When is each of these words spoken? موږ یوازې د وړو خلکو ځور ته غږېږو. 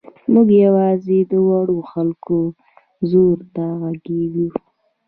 موږ 0.33 0.47
یوازې 0.65 1.17
د 1.31 1.33
وړو 1.47 1.77
خلکو 1.91 2.37
ځور 3.09 3.37
ته 3.55 3.65
غږېږو. 3.81 4.47